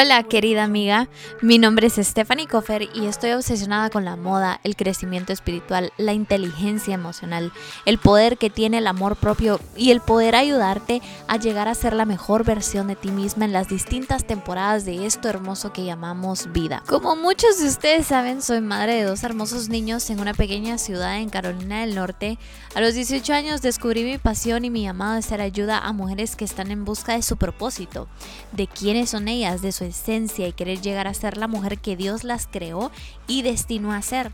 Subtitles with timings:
[0.00, 1.08] Hola querida amiga,
[1.42, 6.12] mi nombre es Stephanie Koffer y estoy obsesionada con la moda, el crecimiento espiritual, la
[6.12, 7.52] inteligencia emocional,
[7.84, 11.94] el poder que tiene el amor propio y el poder ayudarte a llegar a ser
[11.94, 16.52] la mejor versión de ti misma en las distintas temporadas de esto hermoso que llamamos
[16.52, 16.84] vida.
[16.86, 21.18] Como muchos de ustedes saben, soy madre de dos hermosos niños en una pequeña ciudad
[21.18, 22.38] en Carolina del Norte.
[22.76, 26.36] A los 18 años descubrí mi pasión y mi llamado de ser ayuda a mujeres
[26.36, 28.06] que están en busca de su propósito,
[28.52, 31.96] de quiénes son ellas, de su esencia y querer llegar a ser la mujer que
[31.96, 32.90] Dios las creó
[33.26, 34.32] y destinó a ser.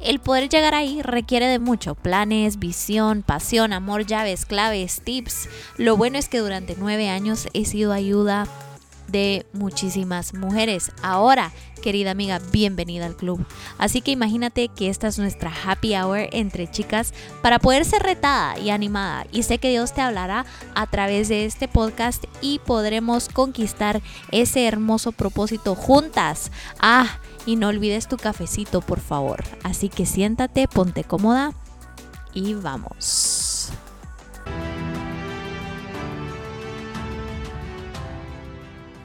[0.00, 5.48] El poder llegar ahí requiere de mucho, planes, visión, pasión, amor, llaves, claves, tips.
[5.76, 8.46] Lo bueno es que durante nueve años he sido ayuda
[9.08, 10.92] de muchísimas mujeres.
[11.02, 13.44] Ahora, querida amiga, bienvenida al club.
[13.78, 18.58] Así que imagínate que esta es nuestra happy hour entre chicas para poder ser retada
[18.58, 19.26] y animada.
[19.32, 24.66] Y sé que Dios te hablará a través de este podcast y podremos conquistar ese
[24.66, 26.50] hermoso propósito juntas.
[26.80, 29.44] Ah, y no olvides tu cafecito, por favor.
[29.62, 31.52] Así que siéntate, ponte cómoda
[32.32, 33.43] y vamos.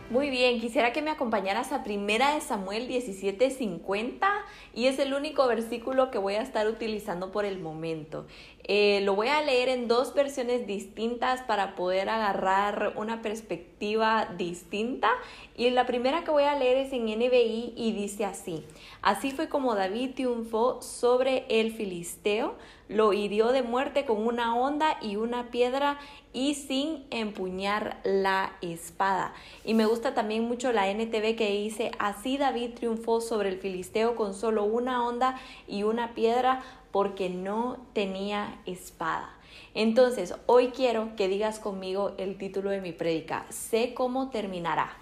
[0.09, 4.27] Muy bien, quisiera que me acompañaras a Primera de Samuel 17:50
[4.73, 8.25] y es el único versículo que voy a estar utilizando por el momento.
[8.71, 15.09] Eh, lo voy a leer en dos versiones distintas para poder agarrar una perspectiva distinta
[15.57, 18.63] y la primera que voy a leer es en NBI y dice así,
[19.01, 22.57] así fue como David triunfó sobre el filisteo,
[22.89, 25.97] lo hirió de muerte con una onda y una piedra
[26.31, 29.33] y sin empuñar la espada.
[29.65, 34.15] Y me gusta también mucho la NTV que dice, así David triunfó sobre el filisteo
[34.15, 36.61] con solo una onda y una piedra
[36.91, 39.35] porque no tenía espada.
[39.73, 44.97] Entonces, hoy quiero que digas conmigo el título de mi prédica, sé cómo terminará.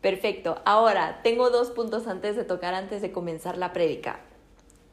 [0.00, 4.20] Perfecto, ahora tengo dos puntos antes de tocar, antes de comenzar la prédica.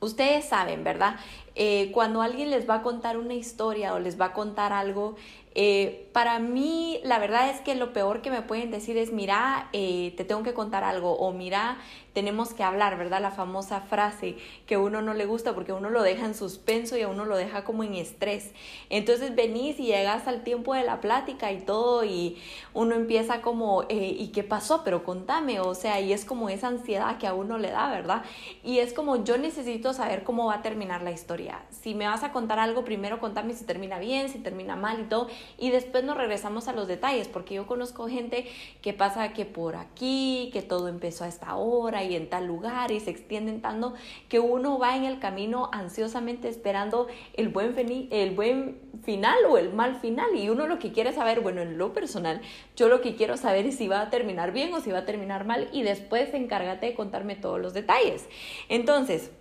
[0.01, 1.15] Ustedes saben, ¿verdad?
[1.55, 5.15] Eh, cuando alguien les va a contar una historia o les va a contar algo,
[5.61, 9.67] eh, para mí la verdad es que lo peor que me pueden decir es, mira,
[9.73, 11.77] eh, te tengo que contar algo o mira,
[12.13, 13.21] tenemos que hablar, ¿verdad?
[13.21, 16.97] La famosa frase que a uno no le gusta porque uno lo deja en suspenso
[16.97, 18.51] y a uno lo deja como en estrés.
[18.89, 22.37] Entonces venís y llegas al tiempo de la plática y todo y
[22.73, 24.83] uno empieza como, eh, ¿y qué pasó?
[24.83, 28.23] Pero contame, o sea, y es como esa ansiedad que a uno le da, ¿verdad?
[28.63, 31.59] Y es como yo necesito saber cómo va a terminar la historia.
[31.69, 35.03] Si me vas a contar algo, primero contame si termina bien, si termina mal y
[35.03, 35.27] todo,
[35.57, 38.45] y después nos regresamos a los detalles, porque yo conozco gente
[38.81, 42.91] que pasa que por aquí, que todo empezó a esta hora, y en tal lugar
[42.91, 43.93] y se extienden tanto
[44.27, 47.75] que uno va en el camino ansiosamente esperando el buen,
[48.11, 51.77] el buen final o el mal final y uno lo que quiere saber, bueno, en
[51.77, 52.41] lo personal,
[52.75, 55.05] yo lo que quiero saber es si va a terminar bien o si va a
[55.05, 58.27] terminar mal y después encárgate de contarme todos los detalles.
[58.67, 59.31] Entonces,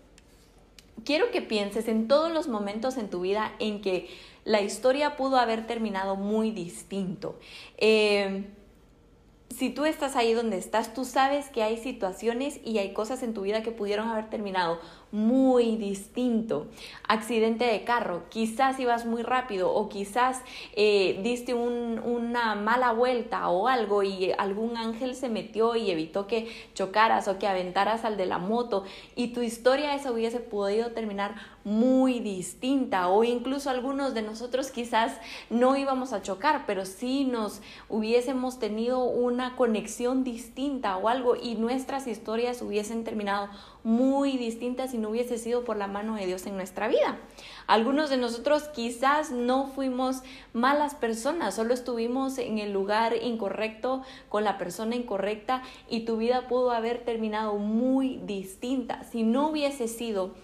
[1.05, 4.09] quiero que pienses en todos los momentos en tu vida en que
[4.49, 7.39] la historia pudo haber terminado muy distinto.
[7.77, 8.47] Eh,
[9.55, 13.35] si tú estás ahí donde estás, tú sabes que hay situaciones y hay cosas en
[13.35, 16.67] tu vida que pudieron haber terminado muy distinto.
[17.07, 20.43] Accidente de carro, quizás ibas muy rápido o quizás
[20.75, 26.49] eh, diste una mala vuelta o algo y algún ángel se metió y evitó que
[26.75, 28.85] chocaras o que aventaras al de la moto
[29.17, 35.13] y tu historia esa hubiese podido terminar muy distinta o incluso algunos de nosotros quizás
[35.51, 41.57] no íbamos a chocar, pero sí nos hubiésemos tenido una conexión distinta o algo y
[41.57, 43.49] nuestras historias hubiesen terminado
[43.89, 47.17] muy distintas si no hubiese sido por la mano de Dios en nuestra vida.
[47.67, 50.19] Algunos de nosotros quizás no fuimos
[50.53, 56.49] malas personas, solo estuvimos en el lugar incorrecto con la persona incorrecta y tu vida
[56.49, 59.05] pudo haber terminado muy distinta.
[59.05, 60.35] Si no hubiese sido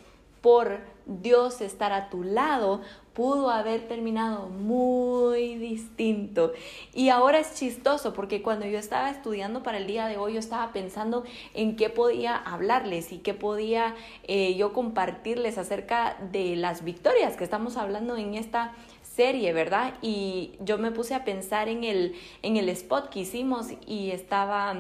[0.41, 2.81] por Dios estar a tu lado,
[3.15, 6.53] pudo haber terminado muy distinto.
[6.93, 10.41] Y ahora es chistoso porque cuando yo estaba estudiando para el día de hoy, yo
[10.41, 11.25] estaba pensando
[11.55, 17.45] en qué podía hablarles y qué podía eh, yo compartirles acerca de las victorias que
[17.45, 18.73] estamos hablando en esta
[19.03, 19.95] serie, ¿verdad?
[20.03, 24.75] Y yo me puse a pensar en el, en el spot que hicimos y estaba...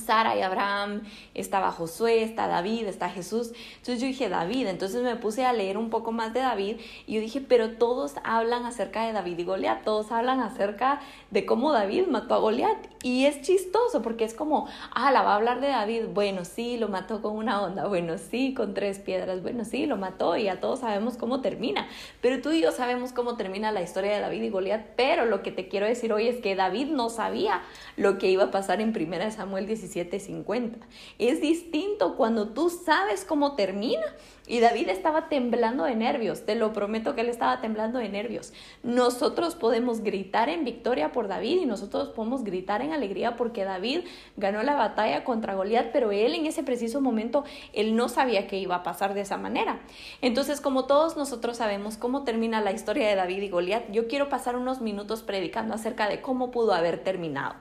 [0.00, 1.02] Sara y Abraham,
[1.34, 3.52] estaba Josué, está David, está Jesús.
[3.76, 6.76] Entonces yo dije David, entonces me puse a leer un poco más de David
[7.06, 11.00] y yo dije, pero todos hablan acerca de David y Goliat, todos hablan acerca
[11.30, 12.76] de cómo David mató a Goliat.
[13.02, 16.76] Y es chistoso porque es como, ah, la va a hablar de David, bueno, sí,
[16.76, 20.44] lo mató con una onda, bueno, sí, con tres piedras, bueno, sí, lo mató y
[20.44, 21.86] ya todos sabemos cómo termina.
[22.20, 25.42] Pero tú y yo sabemos cómo termina la historia de David y Goliat, pero lo
[25.42, 27.62] que te quiero decir hoy es que David no sabía
[27.96, 30.78] lo que iba a pasar en 1 Samuel 17 17:50.
[31.18, 34.04] Es distinto cuando tú sabes cómo termina.
[34.46, 38.52] Y David estaba temblando de nervios, te lo prometo que él estaba temblando de nervios.
[38.84, 44.02] Nosotros podemos gritar en victoria por David y nosotros podemos gritar en alegría porque David
[44.36, 48.58] ganó la batalla contra Goliat, pero él en ese preciso momento, él no sabía que
[48.58, 49.80] iba a pasar de esa manera.
[50.22, 54.28] Entonces, como todos nosotros sabemos cómo termina la historia de David y Goliat, yo quiero
[54.28, 57.56] pasar unos minutos predicando acerca de cómo pudo haber terminado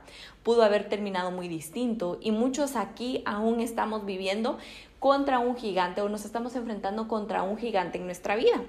[0.45, 4.59] pudo haber terminado muy distinto y muchos aquí aún estamos viviendo
[5.05, 8.63] contra un gigante o nos estamos enfrentando contra un gigante en nuestra vida.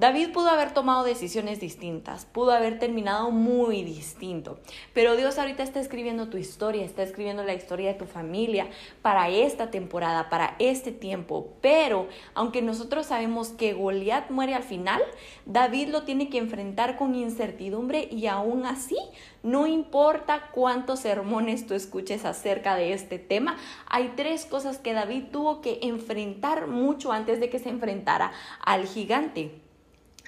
[0.00, 4.58] David pudo haber tomado decisiones distintas, pudo haber terminado muy distinto,
[4.94, 8.66] pero Dios ahorita está escribiendo tu historia, está escribiendo la historia de tu familia
[9.02, 11.52] para esta temporada, para este tiempo.
[11.60, 15.02] Pero aunque nosotros sabemos que Goliat muere al final,
[15.44, 18.96] David lo tiene que enfrentar con incertidumbre y aún así,
[19.42, 25.24] no importa cuántos sermones tú escuches acerca de este tema, hay tres cosas que David
[25.30, 28.32] tuvo que enfrentar mucho antes de que se enfrentara
[28.64, 29.60] al gigante.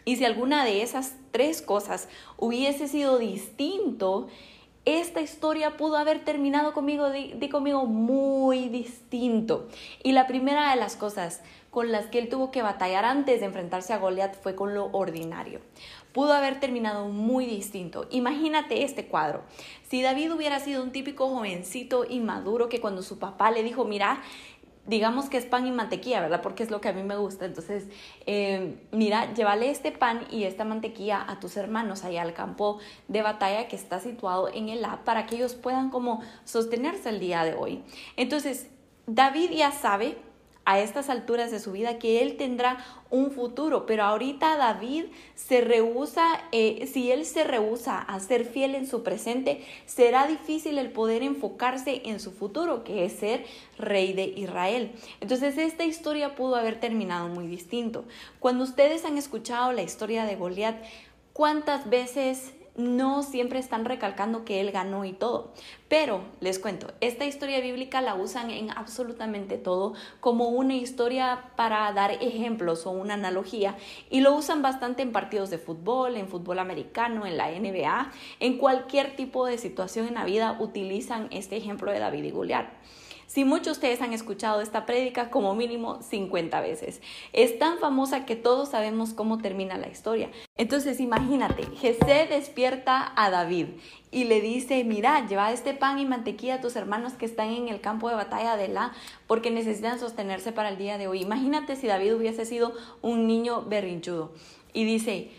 [0.04, 4.28] Y si alguna de esas tres cosas hubiese sido distinto,
[4.84, 9.68] esta historia pudo haber terminado conmigo, di, conmigo, muy distinto.
[10.02, 11.40] Y la primera de las cosas
[11.70, 14.86] con las que él tuvo que batallar antes de enfrentarse a Goliat fue con lo
[14.86, 15.60] ordinario.
[16.12, 18.06] Pudo haber terminado muy distinto.
[18.10, 19.44] Imagínate este cuadro.
[19.88, 24.20] Si David hubiera sido un típico jovencito inmaduro que cuando su papá le dijo, mira,
[24.86, 26.42] digamos que es pan y mantequilla, ¿verdad?
[26.42, 27.44] Porque es lo que a mí me gusta.
[27.44, 27.88] Entonces,
[28.26, 33.22] eh, mira, llévale este pan y esta mantequilla a tus hermanos allá al campo de
[33.22, 37.44] batalla que está situado en el A para que ellos puedan como sostenerse el día
[37.44, 37.82] de hoy.
[38.16, 38.68] Entonces,
[39.06, 40.16] David ya sabe
[40.64, 45.60] a estas alturas de su vida que él tendrá un futuro, pero ahorita David se
[45.60, 50.90] rehúsa, eh, si él se rehúsa a ser fiel en su presente, será difícil el
[50.90, 53.44] poder enfocarse en su futuro, que es ser
[53.78, 54.92] rey de Israel.
[55.20, 58.04] Entonces esta historia pudo haber terminado muy distinto.
[58.38, 60.76] Cuando ustedes han escuchado la historia de Goliat,
[61.32, 65.52] ¿cuántas veces no siempre están recalcando que él ganó y todo.
[65.88, 71.92] Pero les cuento, esta historia bíblica la usan en absolutamente todo como una historia para
[71.92, 73.76] dar ejemplos o una analogía
[74.10, 78.10] y lo usan bastante en partidos de fútbol, en fútbol americano, en la NBA,
[78.40, 82.66] en cualquier tipo de situación en la vida utilizan este ejemplo de David y Goliat.
[83.32, 87.00] Si muchos de ustedes han escuchado esta prédica como mínimo 50 veces.
[87.32, 90.30] Es tan famosa que todos sabemos cómo termina la historia.
[90.58, 93.68] Entonces imagínate, Jesé despierta a David
[94.10, 97.68] y le dice, mira, lleva este pan y mantequilla a tus hermanos que están en
[97.68, 98.92] el campo de batalla de la,
[99.26, 101.22] porque necesitan sostenerse para el día de hoy.
[101.22, 104.32] Imagínate si David hubiese sido un niño berrinchudo.
[104.74, 105.30] Y dice,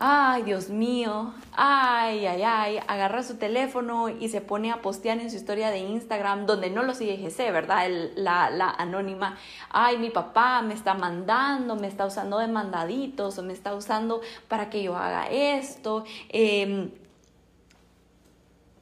[0.00, 5.30] ay, Dios mío, ay, ay, ay, agarra su teléfono y se pone a postear en
[5.30, 7.86] su historia de Instagram, donde no lo sigue GC, ¿verdad?
[8.16, 9.36] la, la, anónima,
[9.68, 14.22] ay, mi papá me está mandando, me está usando de mandaditos, o me está usando
[14.48, 16.04] para que yo haga esto.
[16.30, 16.90] Eh,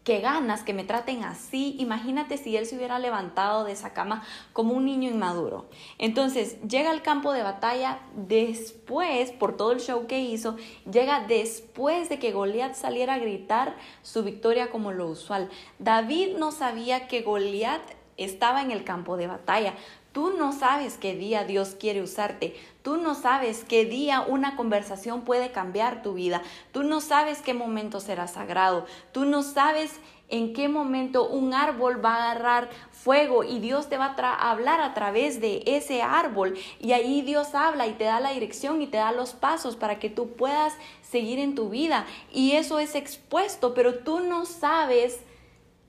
[0.09, 1.77] qué ganas que me traten así.
[1.79, 4.25] Imagínate si él se hubiera levantado de esa cama
[4.55, 5.67] como un niño inmaduro.
[5.99, 10.57] Entonces llega al campo de batalla después, por todo el show que hizo,
[10.91, 15.51] llega después de que Goliat saliera a gritar su victoria como lo usual.
[15.79, 17.83] David no sabía que Goliat
[18.17, 19.75] estaba en el campo de batalla.
[20.13, 22.57] Tú no sabes qué día Dios quiere usarte.
[22.83, 26.43] Tú no sabes qué día una conversación puede cambiar tu vida.
[26.73, 28.87] Tú no sabes qué momento será sagrado.
[29.13, 33.97] Tú no sabes en qué momento un árbol va a agarrar fuego y Dios te
[33.97, 36.57] va a hablar a través de ese árbol.
[36.81, 39.99] Y ahí Dios habla y te da la dirección y te da los pasos para
[39.99, 42.07] que tú puedas seguir en tu vida.
[42.33, 45.21] Y eso es expuesto, pero tú no sabes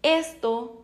[0.03, 0.78] esto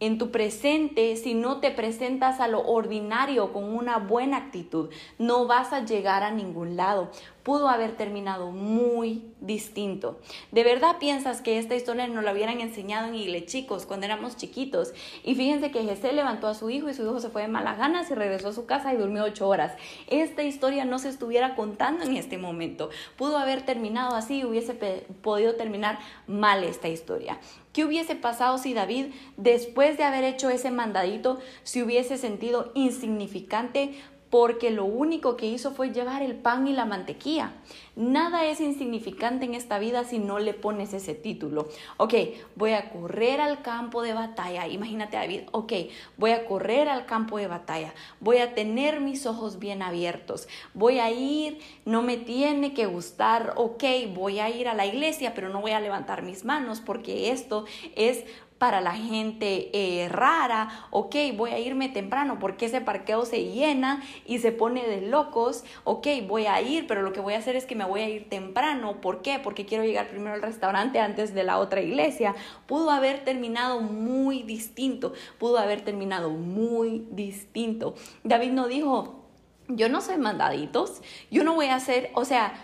[0.00, 5.46] en tu presente, si no te presentas a lo ordinario con una buena actitud, no
[5.46, 7.10] vas a llegar a ningún lado.
[7.44, 10.18] Pudo haber terminado muy distinto.
[10.50, 14.36] ¿De verdad piensas que esta historia nos la hubieran enseñado en Iglesia Chicos cuando éramos
[14.36, 14.94] chiquitos?
[15.22, 17.78] Y fíjense que Jesús levantó a su hijo y su hijo se fue de malas
[17.78, 19.76] ganas y regresó a su casa y durmió ocho horas.
[20.08, 22.88] Esta historia no se estuviera contando en este momento.
[23.16, 24.74] Pudo haber terminado así y hubiese
[25.22, 27.38] podido terminar mal esta historia.
[27.74, 33.94] ¿Qué hubiese pasado si David, después de haber hecho ese mandadito, se hubiese sentido insignificante
[34.34, 37.52] porque lo único que hizo fue llevar el pan y la mantequilla.
[37.94, 41.68] Nada es insignificante en esta vida si no le pones ese título.
[41.98, 42.14] Ok,
[42.56, 44.66] voy a correr al campo de batalla.
[44.66, 45.72] Imagínate David, ok,
[46.16, 47.94] voy a correr al campo de batalla.
[48.18, 50.48] Voy a tener mis ojos bien abiertos.
[50.72, 55.32] Voy a ir, no me tiene que gustar, ok, voy a ir a la iglesia,
[55.32, 58.24] pero no voy a levantar mis manos porque esto es
[58.58, 64.02] para la gente eh, rara, ok, voy a irme temprano porque ese parqueo se llena
[64.26, 67.56] y se pone de locos, ok, voy a ir, pero lo que voy a hacer
[67.56, 69.38] es que me voy a ir temprano, ¿por qué?
[69.38, 72.34] Porque quiero llegar primero al restaurante antes de la otra iglesia.
[72.66, 77.94] Pudo haber terminado muy distinto, pudo haber terminado muy distinto.
[78.22, 79.24] David no dijo,
[79.68, 82.54] yo no soy mandaditos, yo no voy a hacer, o sea,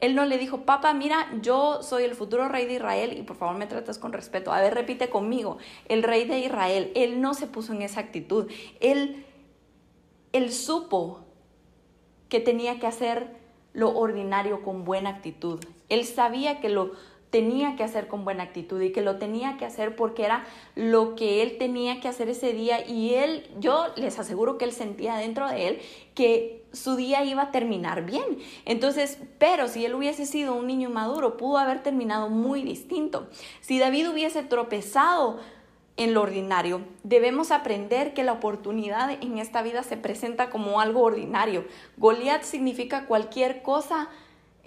[0.00, 3.36] él no le dijo, papá, mira, yo soy el futuro rey de Israel y por
[3.36, 4.52] favor me tratas con respeto.
[4.52, 6.92] A ver, repite conmigo, el rey de Israel.
[6.94, 8.50] Él no se puso en esa actitud.
[8.80, 9.24] Él,
[10.32, 11.24] él supo
[12.28, 13.36] que tenía que hacer
[13.72, 15.60] lo ordinario con buena actitud.
[15.88, 16.92] Él sabía que lo
[17.30, 21.14] tenía que hacer con buena actitud y que lo tenía que hacer porque era lo
[21.16, 25.16] que él tenía que hacer ese día y él, yo les aseguro que él sentía
[25.16, 25.78] dentro de él
[26.14, 28.38] que su día iba a terminar bien.
[28.64, 33.28] Entonces, pero si él hubiese sido un niño maduro, pudo haber terminado muy distinto.
[33.60, 35.38] Si David hubiese tropezado
[35.96, 41.02] en lo ordinario, debemos aprender que la oportunidad en esta vida se presenta como algo
[41.02, 41.64] ordinario.
[41.96, 44.10] Goliat significa cualquier cosa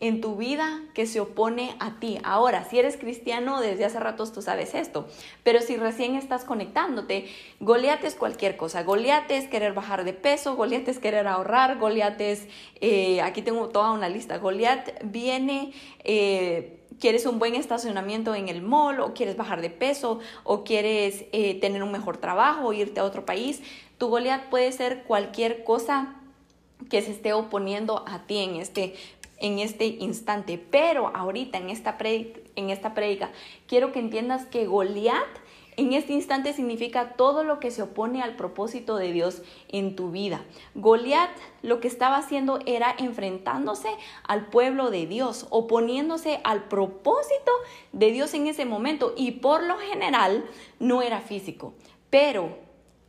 [0.02, 2.20] en tu vida que se opone a ti.
[2.24, 5.08] Ahora, si eres cristiano, desde hace ratos tú sabes esto,
[5.44, 7.28] pero si recién estás conectándote,
[7.60, 8.84] Goliat es cualquier cosa.
[8.84, 12.48] Goliat es querer bajar de peso, Goliat es querer ahorrar, Goliat es,
[12.82, 15.74] eh, aquí tengo toda una lista, Goliat viene...
[16.04, 21.24] Eh, quieres un buen estacionamiento en el mall o quieres bajar de peso o quieres
[21.32, 23.62] eh, tener un mejor trabajo irte a otro país,
[23.98, 26.16] tu Goliat puede ser cualquier cosa
[26.90, 28.96] que se esté oponiendo a ti en este
[29.40, 30.58] en este instante.
[30.58, 32.94] Pero ahorita en esta predica, en esta
[33.68, 35.28] quiero que entiendas que Goliat
[35.80, 40.12] en este instante significa todo lo que se opone al propósito de Dios en tu
[40.12, 40.42] vida.
[40.76, 41.30] Goliat
[41.62, 43.88] lo que estaba haciendo era enfrentándose
[44.28, 47.52] al pueblo de Dios, oponiéndose al propósito
[47.94, 50.44] de Dios en ese momento y por lo general
[50.80, 51.74] no era físico.
[52.10, 52.58] Pero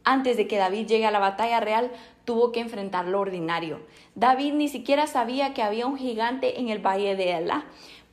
[0.04, 1.90] antes de que David llegue a la batalla real,
[2.30, 3.80] tuvo que enfrentar lo ordinario.
[4.14, 7.64] David ni siquiera sabía que había un gigante en el valle de Elá.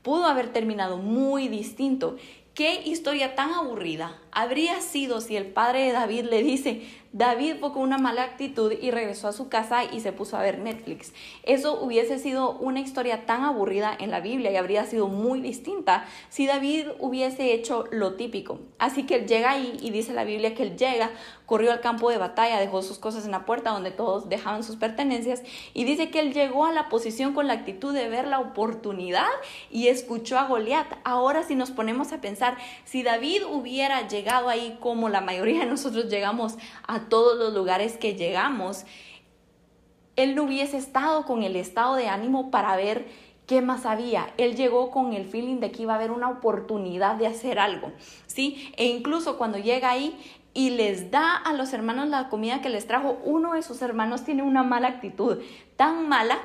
[0.01, 2.15] Pudo haber terminado muy distinto.
[2.55, 7.73] Qué historia tan aburrida habría sido si el padre de David le dice, David fue
[7.73, 11.11] con una mala actitud y regresó a su casa y se puso a ver Netflix.
[11.41, 16.05] Eso hubiese sido una historia tan aburrida en la Biblia y habría sido muy distinta
[16.29, 18.59] si David hubiese hecho lo típico.
[18.77, 21.09] Así que él llega ahí y dice la Biblia que él llega,
[21.47, 24.75] corrió al campo de batalla, dejó sus cosas en la puerta donde todos dejaban sus
[24.75, 25.41] pertenencias
[25.73, 29.29] y dice que él llegó a la posición con la actitud de ver la oportunidad
[29.71, 30.87] y escuchó a Goliat.
[31.03, 35.65] Ahora si nos ponemos a pensar, si David hubiera llegado ahí como la mayoría de
[35.65, 36.57] nosotros llegamos
[36.87, 38.85] a todos los lugares que llegamos,
[40.15, 43.07] él no hubiese estado con el estado de ánimo para ver
[43.45, 44.33] qué más había.
[44.37, 47.91] Él llegó con el feeling de que iba a haber una oportunidad de hacer algo,
[48.25, 48.71] ¿sí?
[48.77, 50.19] E incluso cuando llega ahí
[50.53, 54.23] y les da a los hermanos la comida que les trajo, uno de sus hermanos
[54.23, 55.37] tiene una mala actitud,
[55.75, 56.39] tan mala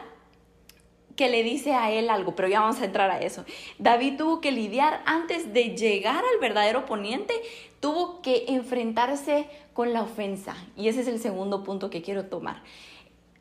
[1.16, 3.44] que le dice a él algo, pero ya vamos a entrar a eso.
[3.78, 7.34] David tuvo que lidiar antes de llegar al verdadero oponente,
[7.80, 10.56] tuvo que enfrentarse con la ofensa.
[10.76, 12.62] Y ese es el segundo punto que quiero tomar.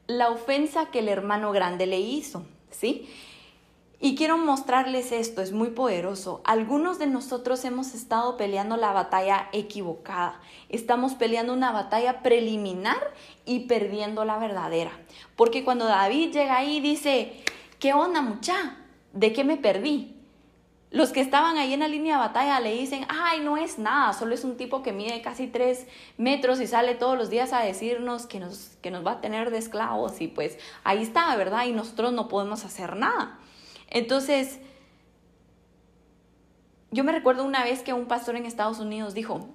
[0.07, 3.07] La ofensa que el hermano grande le hizo, ¿sí?
[4.03, 6.41] Y quiero mostrarles esto, es muy poderoso.
[6.43, 10.41] Algunos de nosotros hemos estado peleando la batalla equivocada.
[10.69, 13.13] Estamos peleando una batalla preliminar
[13.45, 14.91] y perdiendo la verdadera.
[15.35, 17.43] Porque cuando David llega ahí dice,
[17.81, 18.77] ¿qué onda mucha?
[19.11, 20.15] ¿De qué me perdí?
[20.91, 24.13] Los que estaban ahí en la línea de batalla le dicen, ay, no es nada,
[24.13, 27.61] solo es un tipo que mide casi tres metros y sale todos los días a
[27.61, 31.65] decirnos que nos, que nos va a tener de esclavos y pues ahí está, ¿verdad?
[31.65, 33.39] Y nosotros no podemos hacer nada.
[33.87, 34.59] Entonces,
[36.91, 39.49] yo me recuerdo una vez que un pastor en Estados Unidos dijo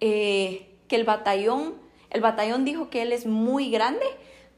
[0.00, 1.74] eh, que el batallón,
[2.10, 4.06] el batallón dijo que él es muy grande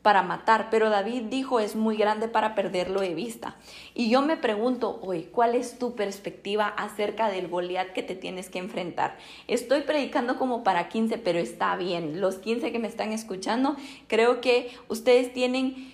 [0.02, 3.57] para matar, pero David dijo es muy grande para perderlo de vista.
[3.95, 8.49] Y yo me pregunto hoy, ¿cuál es tu perspectiva acerca del Goliat que te tienes
[8.49, 9.19] que enfrentar?
[9.47, 12.21] Estoy predicando como para 15, pero está bien.
[12.21, 13.76] Los 15 que me están escuchando,
[14.07, 15.92] creo que ustedes tienen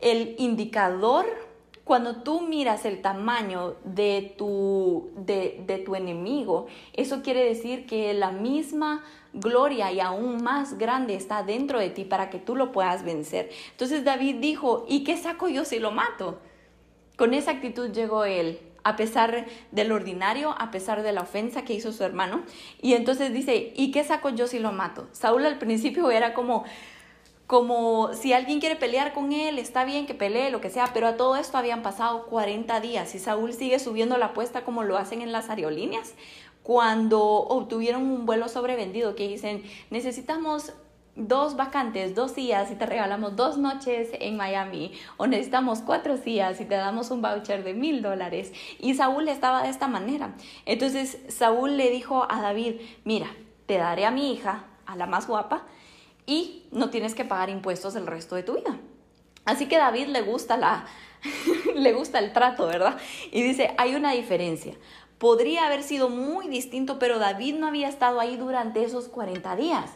[0.00, 1.26] el indicador
[1.88, 8.12] cuando tú miras el tamaño de tu, de, de tu enemigo, eso quiere decir que
[8.12, 9.02] la misma
[9.40, 13.50] gloria y aún más grande está dentro de ti para que tú lo puedas vencer.
[13.70, 16.38] Entonces David dijo, ¿y qué saco yo si lo mato?
[17.16, 21.74] Con esa actitud llegó él, a pesar del ordinario, a pesar de la ofensa que
[21.74, 22.42] hizo su hermano.
[22.80, 25.08] Y entonces dice, ¿y qué saco yo si lo mato?
[25.12, 26.64] Saúl al principio era como,
[27.48, 31.08] como si alguien quiere pelear con él, está bien que pelee, lo que sea, pero
[31.08, 34.96] a todo esto habían pasado 40 días y Saúl sigue subiendo la apuesta como lo
[34.96, 36.14] hacen en las aerolíneas
[36.68, 40.74] cuando obtuvieron un vuelo sobrevendido que dicen, necesitamos
[41.16, 46.60] dos vacantes, dos días y te regalamos dos noches en Miami o necesitamos cuatro días
[46.60, 48.52] y te damos un voucher de mil dólares.
[48.78, 50.34] Y Saúl estaba de esta manera.
[50.66, 53.28] Entonces Saúl le dijo a David, mira,
[53.64, 55.62] te daré a mi hija, a la más guapa,
[56.26, 58.78] y no tienes que pagar impuestos el resto de tu vida.
[59.46, 60.84] Así que David le gusta la
[61.74, 62.98] le gusta el trato, ¿verdad?
[63.32, 64.74] Y dice, hay una diferencia
[65.18, 69.90] podría haber sido muy distinto, pero David no había estado ahí durante esos 40 días.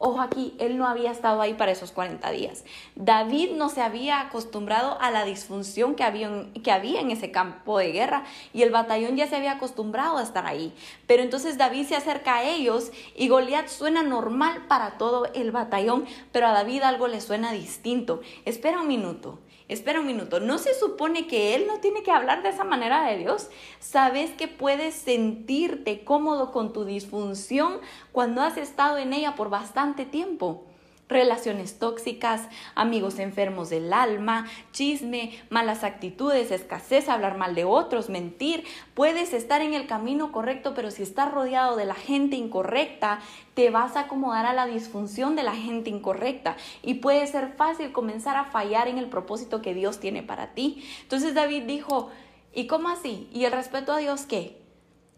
[0.00, 2.64] Ojo aquí, él no había estado ahí para esos 40 días.
[2.94, 6.30] David no se había acostumbrado a la disfunción que había,
[6.62, 10.22] que había en ese campo de guerra y el batallón ya se había acostumbrado a
[10.22, 10.72] estar ahí.
[11.08, 16.06] Pero entonces David se acerca a ellos y Goliat suena normal para todo el batallón,
[16.30, 18.20] pero a David algo le suena distinto.
[18.44, 22.42] Espera un minuto espera un minuto, ¿no se supone que Él no tiene que hablar
[22.42, 23.48] de esa manera de Dios?
[23.78, 27.80] ¿Sabes que puedes sentirte cómodo con tu disfunción
[28.12, 30.64] cuando has estado en ella por bastante tiempo?
[31.08, 38.64] Relaciones tóxicas, amigos enfermos del alma, chisme, malas actitudes, escasez, hablar mal de otros, mentir.
[38.94, 43.20] Puedes estar en el camino correcto, pero si estás rodeado de la gente incorrecta,
[43.54, 47.92] te vas a acomodar a la disfunción de la gente incorrecta y puede ser fácil
[47.92, 50.84] comenzar a fallar en el propósito que Dios tiene para ti.
[51.02, 52.10] Entonces David dijo,
[52.54, 53.28] ¿y cómo así?
[53.32, 54.67] ¿Y el respeto a Dios qué?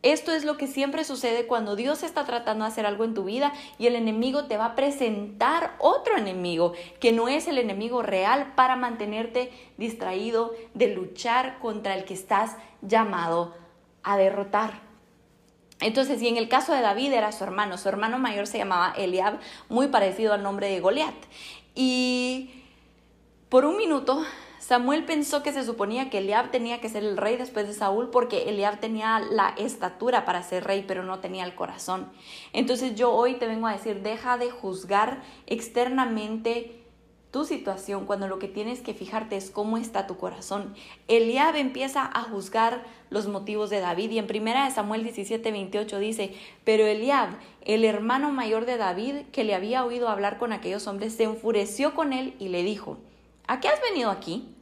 [0.02, 3.24] Esto es lo que siempre sucede cuando Dios está tratando de hacer algo en tu
[3.24, 8.00] vida y el enemigo te va a presentar otro enemigo que no es el enemigo
[8.00, 13.54] real para mantenerte distraído de luchar contra el que estás llamado
[14.02, 14.80] a derrotar.
[15.80, 18.94] Entonces, y en el caso de David era su hermano, su hermano mayor se llamaba
[18.96, 19.38] Eliab,
[19.68, 21.14] muy parecido al nombre de Goliat.
[21.74, 22.50] Y
[23.48, 24.24] por un minuto
[24.60, 28.10] Samuel pensó que se suponía que Eliab tenía que ser el rey después de Saúl
[28.10, 32.12] porque Eliab tenía la estatura para ser rey, pero no tenía el corazón.
[32.52, 36.76] Entonces yo hoy te vengo a decir, deja de juzgar externamente
[37.30, 40.74] tu situación cuando lo que tienes que fijarte es cómo está tu corazón.
[41.08, 45.98] Eliab empieza a juzgar los motivos de David y en primera de Samuel 17, 28
[46.00, 47.30] dice, pero Eliab,
[47.62, 51.94] el hermano mayor de David, que le había oído hablar con aquellos hombres, se enfureció
[51.94, 52.98] con él y le dijo,
[53.50, 54.54] ¿a qué has venido aquí?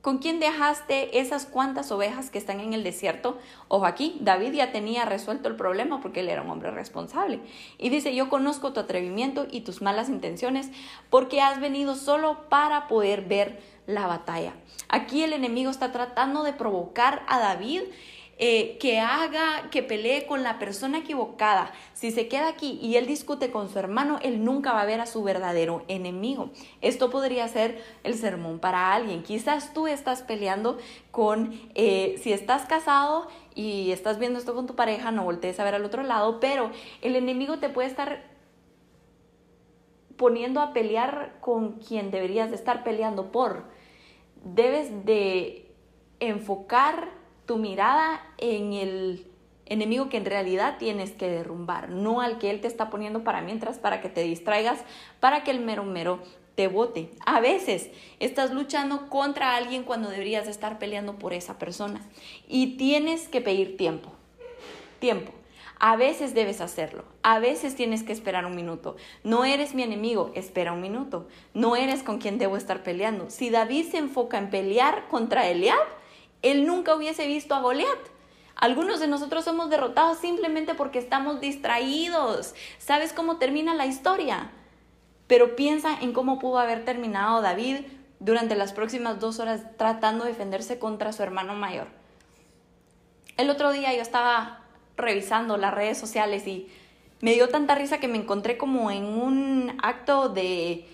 [0.00, 3.36] ¿Con quién dejaste esas cuantas ovejas que están en el desierto?
[3.68, 7.40] Ojo aquí, David ya tenía resuelto el problema porque él era un hombre responsable.
[7.76, 10.70] Y dice, yo conozco tu atrevimiento y tus malas intenciones
[11.10, 14.54] porque has venido solo para poder ver la batalla.
[14.88, 17.82] Aquí el enemigo está tratando de provocar a David
[18.38, 21.70] eh, que haga, que pelee con la persona equivocada.
[21.92, 25.00] Si se queda aquí y él discute con su hermano, él nunca va a ver
[25.00, 26.50] a su verdadero enemigo.
[26.80, 29.22] Esto podría ser el sermón para alguien.
[29.22, 30.78] Quizás tú estás peleando
[31.10, 35.64] con, eh, si estás casado y estás viendo esto con tu pareja, no voltees a
[35.64, 36.70] ver al otro lado, pero
[37.02, 38.24] el enemigo te puede estar
[40.16, 43.64] poniendo a pelear con quien deberías de estar peleando por.
[44.44, 45.72] Debes de
[46.18, 47.21] enfocar
[47.52, 49.26] tu mirada en el
[49.66, 53.42] enemigo que en realidad tienes que derrumbar, no al que él te está poniendo para
[53.42, 54.78] mientras, para que te distraigas,
[55.20, 56.20] para que el mero mero
[56.54, 57.10] te vote.
[57.26, 62.00] A veces estás luchando contra alguien cuando deberías estar peleando por esa persona
[62.48, 64.10] y tienes que pedir tiempo.
[64.98, 65.30] Tiempo.
[65.78, 68.96] A veces debes hacerlo, a veces tienes que esperar un minuto.
[69.24, 71.28] No eres mi enemigo, espera un minuto.
[71.52, 73.28] No eres con quien debo estar peleando.
[73.28, 76.00] Si David se enfoca en pelear contra Eliab,
[76.42, 77.98] él nunca hubiese visto a Goliat.
[78.56, 82.54] Algunos de nosotros somos derrotados simplemente porque estamos distraídos.
[82.78, 84.50] ¿Sabes cómo termina la historia?
[85.26, 87.78] Pero piensa en cómo pudo haber terminado David
[88.20, 91.88] durante las próximas dos horas tratando de defenderse contra su hermano mayor.
[93.36, 94.60] El otro día yo estaba
[94.96, 96.68] revisando las redes sociales y
[97.20, 100.86] me dio tanta risa que me encontré como en un acto de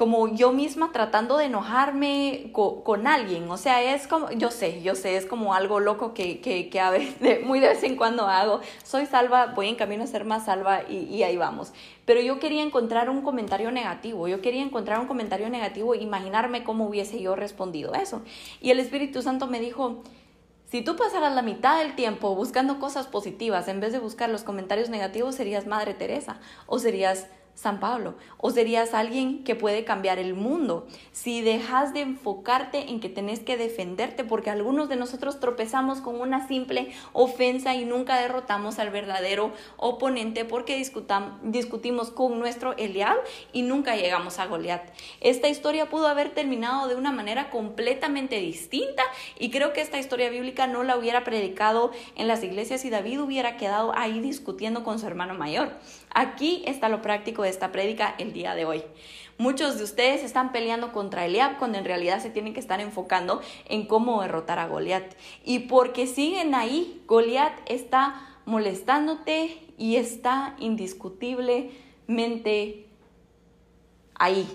[0.00, 3.50] como yo misma tratando de enojarme con, alguien.
[3.50, 6.88] O sea, es como, yo sé, yo sé, es como algo loco que, que, a
[6.88, 8.62] veces, muy de vez en cuando hago.
[8.82, 11.74] Soy salva, voy en camino a ser más salva y, y ahí vamos.
[12.06, 16.86] Pero yo quería encontrar un comentario negativo, yo quería encontrar un comentario negativo, imaginarme cómo
[16.86, 18.22] hubiese yo respondido eso.
[18.62, 20.02] Y el Espíritu Santo me dijo,
[20.70, 24.44] si tú pasaras la mitad del tiempo buscando cosas positivas en vez de buscar los
[24.44, 27.26] comentarios negativos, serías Madre Teresa o serías
[27.60, 30.86] San Pablo, o serías alguien que puede cambiar el mundo.
[31.12, 36.18] Si dejas de enfocarte en que tenés que defenderte, porque algunos de nosotros tropezamos con
[36.18, 40.82] una simple ofensa y nunca derrotamos al verdadero oponente porque
[41.42, 43.18] discutimos con nuestro Eliab
[43.52, 44.82] y nunca llegamos a Goliat.
[45.20, 49.02] Esta historia pudo haber terminado de una manera completamente distinta
[49.38, 53.20] y creo que esta historia bíblica no la hubiera predicado en las iglesias y David
[53.20, 55.72] hubiera quedado ahí discutiendo con su hermano mayor.
[56.12, 58.82] Aquí está lo práctico de esta prédica el día de hoy.
[59.38, 63.40] Muchos de ustedes están peleando contra Eliab cuando en realidad se tienen que estar enfocando
[63.68, 65.14] en cómo derrotar a Goliat.
[65.44, 72.86] Y porque siguen ahí, Goliat está molestándote y está indiscutiblemente
[74.14, 74.46] ahí.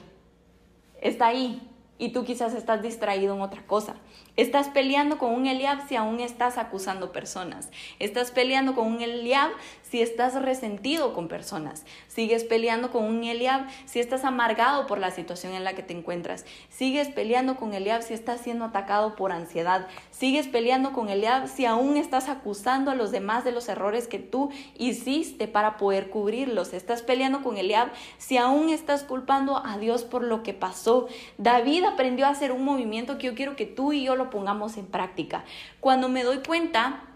[1.02, 1.62] Está ahí.
[1.98, 3.96] Y tú quizás estás distraído en otra cosa.
[4.36, 7.70] Estás peleando con un Eliab si aún estás acusando personas.
[8.00, 9.52] Estás peleando con un Eliab
[9.96, 11.86] si estás resentido con personas.
[12.10, 15.94] Sigues peleando con un Eliab si estás amargado por la situación en la que te
[15.94, 16.46] encuentras.
[16.68, 19.88] Sigues peleando con Eliab si estás siendo atacado por ansiedad.
[20.12, 24.20] Sigues peleando con Eliab si aún estás acusando a los demás de los errores que
[24.20, 26.74] tú hiciste para poder cubrirlos.
[26.74, 31.08] Estás peleando con Eliab si aún estás culpando a Dios por lo que pasó.
[31.38, 34.76] David aprendió a hacer un movimiento que yo quiero que tú y yo lo pongamos
[34.76, 35.46] en práctica.
[35.80, 37.15] Cuando me doy cuenta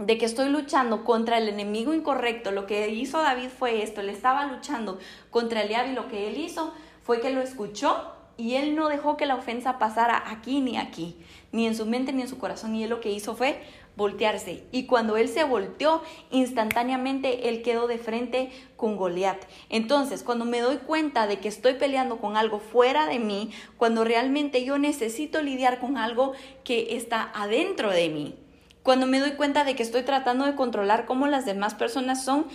[0.00, 4.08] de que estoy luchando contra el enemigo incorrecto, lo que hizo David fue esto, él
[4.08, 4.98] estaba luchando
[5.30, 9.18] contra Eliab y lo que él hizo fue que lo escuchó y él no dejó
[9.18, 11.16] que la ofensa pasara aquí ni aquí,
[11.52, 13.60] ni en su mente ni en su corazón, y él lo que hizo fue
[13.96, 14.64] voltearse.
[14.72, 19.44] Y cuando él se volteó, instantáneamente él quedó de frente con Goliat.
[19.68, 24.04] Entonces, cuando me doy cuenta de que estoy peleando con algo fuera de mí, cuando
[24.04, 26.32] realmente yo necesito lidiar con algo
[26.64, 28.34] que está adentro de mí,
[28.82, 32.46] cuando me doy cuenta de que estoy tratando de controlar cómo las demás personas son,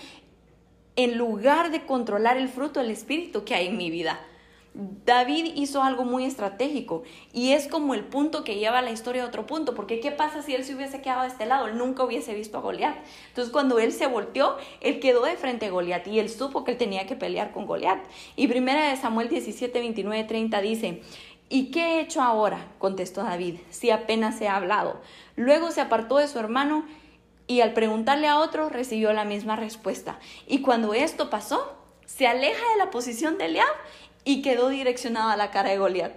[0.95, 4.19] en lugar de controlar el fruto del Espíritu que hay en mi vida.
[5.05, 9.27] David hizo algo muy estratégico y es como el punto que lleva la historia a
[9.27, 11.67] otro punto, porque ¿qué pasa si él se hubiese quedado de este lado?
[11.67, 12.97] Él nunca hubiese visto a Goliat.
[13.29, 16.71] Entonces cuando él se volteó, él quedó de frente a Goliat y él supo que
[16.71, 18.03] él tenía que pelear con Goliat.
[18.35, 21.01] Y primera de Samuel 17, 29, 30 dice,
[21.49, 22.67] ¿y qué he hecho ahora?
[22.79, 25.01] contestó David, si apenas he hablado.
[25.35, 26.85] Luego se apartó de su hermano
[27.47, 30.19] y al preguntarle a otro recibió la misma respuesta.
[30.47, 33.67] Y cuando esto pasó, se aleja de la posición de Eliab
[34.23, 36.13] y quedó direccionado a la cara de Goliat.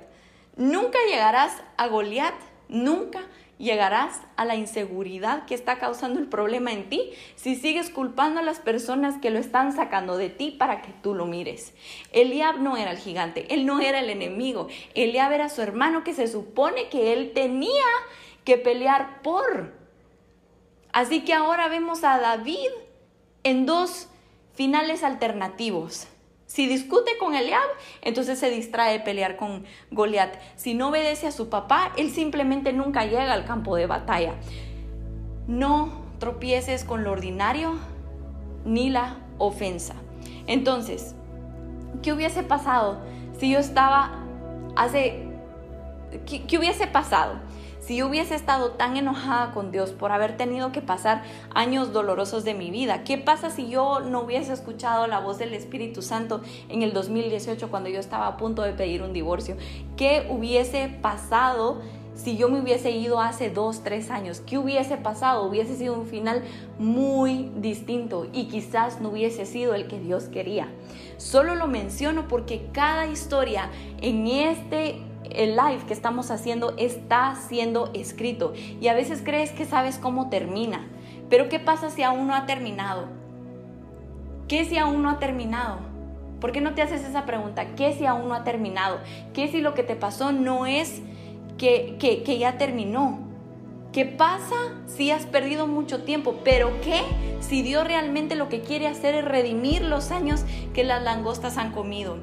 [0.57, 2.35] Nunca llegarás a Goliat,
[2.69, 3.21] nunca
[3.59, 8.45] llegarás a la inseguridad que está causando el problema en ti si sigues culpando a
[8.45, 11.75] las personas que lo están sacando de ti para que tú lo mires.
[12.13, 16.15] Eliab no era el gigante, él no era el enemigo, Eliab era su hermano que
[16.15, 17.85] se supone que él tenía
[18.45, 19.75] que pelear por.
[20.93, 22.71] Así que ahora vemos a David
[23.43, 24.09] en dos
[24.55, 26.09] finales alternativos.
[26.49, 27.69] Si discute con Eliab,
[28.01, 30.35] entonces se distrae de pelear con Goliat.
[30.57, 34.33] Si no obedece a su papá, él simplemente nunca llega al campo de batalla.
[35.47, 37.75] No tropieces con lo ordinario
[38.65, 39.95] ni la ofensa.
[40.47, 41.15] Entonces,
[42.03, 42.99] ¿qué hubiese pasado
[43.39, 44.25] si yo estaba
[44.75, 45.29] hace...
[46.25, 47.35] ¿Qué, hubiese pasado?
[47.89, 51.23] Si yo hubiese estado tan enojada con Dios por haber tenido que pasar
[51.55, 55.55] años dolorosos de mi vida, ¿qué pasa si yo no hubiese escuchado la voz del
[55.55, 59.57] Espíritu Santo en el 2018 cuando yo estaba a punto de pedir un divorcio?
[59.97, 61.81] ¿Qué hubiese pasado?
[62.15, 65.45] si yo me hubiese ido hace dos, tres años, ¿qué hubiese pasado?
[65.45, 66.43] Hubiese sido un final
[66.77, 70.69] muy distinto y quizás no hubiese sido el que Dios quería.
[71.17, 73.71] Solo lo menciono porque cada historia
[74.01, 79.65] en este el live que estamos haciendo está siendo escrito y a veces crees que
[79.65, 80.87] sabes cómo termina.
[81.29, 83.07] Pero ¿qué pasa si aún no ha terminado?
[84.49, 85.79] ¿Qué si aún no ha terminado?
[86.41, 87.75] ¿Por qué no te haces esa pregunta?
[87.75, 88.99] ¿Qué si aún no ha terminado?
[89.35, 91.03] ¿Qué si lo que te pasó no es
[91.59, 93.19] que, que, que ya terminó?
[93.93, 94.55] ¿Qué pasa
[94.87, 96.37] si has perdido mucho tiempo?
[96.45, 97.01] Pero ¿qué
[97.41, 101.73] si Dios realmente lo que quiere hacer es redimir los años que las langostas han
[101.73, 102.19] comido?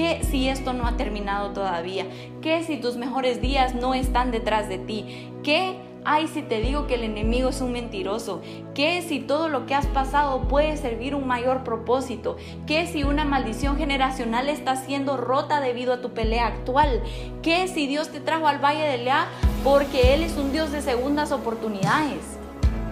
[0.00, 2.06] ¿Qué si esto no ha terminado todavía?
[2.40, 5.30] ¿Qué si tus mejores días no están detrás de ti?
[5.42, 8.40] ¿Qué Ay, si te digo que el enemigo es un mentiroso.
[8.74, 12.38] ¿Qué si todo lo que has pasado puede servir un mayor propósito?
[12.66, 17.02] ¿Qué si una maldición generacional está siendo rota debido a tu pelea actual?
[17.42, 19.28] ¿Qué si Dios te trajo al Valle de Lea
[19.62, 22.38] porque Él es un Dios de segundas oportunidades?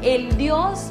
[0.02, 0.90] El Dios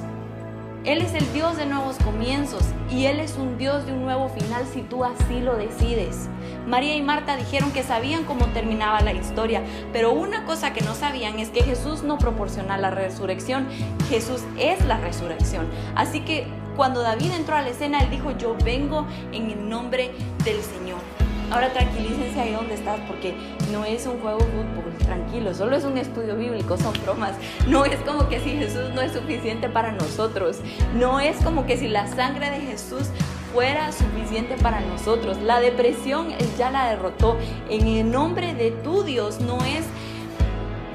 [0.88, 4.30] él es el Dios de nuevos comienzos y Él es un Dios de un nuevo
[4.30, 6.30] final si tú así lo decides.
[6.66, 10.96] María y Marta dijeron que sabían cómo terminaba la historia, pero una cosa que no
[10.96, 13.68] sabían es que Jesús no proporciona la resurrección,
[14.08, 15.68] Jesús es la resurrección.
[15.94, 16.48] Así que
[16.78, 20.12] cuando David entró a la escena, él dijo, yo vengo en el nombre
[20.46, 21.27] del Señor.
[21.50, 23.34] Ahora tranquilícense ahí donde estás porque
[23.72, 27.36] no es un juego de fútbol, tranquilo, solo es un estudio bíblico, son bromas.
[27.68, 30.60] No es como que si Jesús no es suficiente para nosotros,
[30.96, 33.10] no es como que si la sangre de Jesús
[33.54, 35.38] fuera suficiente para nosotros.
[35.42, 37.38] La depresión Él ya la derrotó.
[37.70, 39.86] En el nombre de tu Dios no es,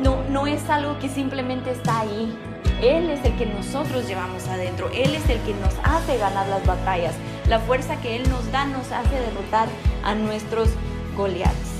[0.03, 2.37] no, no es algo que simplemente está ahí.
[2.83, 4.91] Él es el que nosotros llevamos adentro.
[4.93, 7.15] Él es el que nos hace ganar las batallas.
[7.49, 9.69] La fuerza que Él nos da nos hace derrotar
[10.03, 10.69] a nuestros
[11.17, 11.71] Goliaths.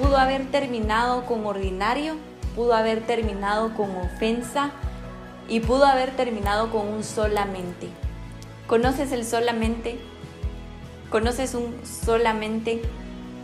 [0.00, 2.16] Pudo haber terminado con ordinario,
[2.54, 4.70] pudo haber terminado con ofensa
[5.48, 7.88] y pudo haber terminado con un solamente.
[8.66, 9.98] ¿Conoces el solamente?
[11.10, 12.82] ¿Conoces un solamente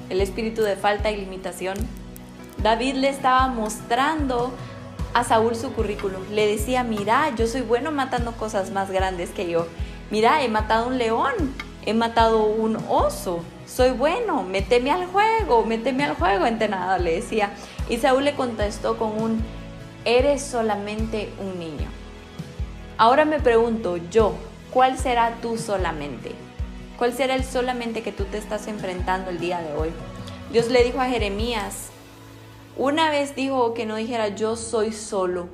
[0.09, 1.77] el espíritu de falta y limitación?
[2.63, 4.53] David le estaba mostrando
[5.15, 6.23] a Saúl su currículum.
[6.31, 9.67] Le decía, mira, yo soy bueno matando cosas más grandes que yo.
[10.11, 11.33] Mira, he matado un león,
[11.87, 13.41] he matado un oso.
[13.67, 17.53] Soy bueno, méteme al juego, méteme al juego, entrenador, le decía.
[17.89, 19.43] Y Saúl le contestó con un,
[20.05, 21.89] eres solamente un niño.
[22.99, 24.35] Ahora me pregunto yo,
[24.73, 26.33] ¿cuál será tú solamente?
[26.99, 29.91] ¿Cuál será el solamente que tú te estás enfrentando el día de hoy?
[30.51, 31.91] Dios le dijo a Jeremías,
[32.77, 35.49] una vez dijo que no dijera yo soy solo.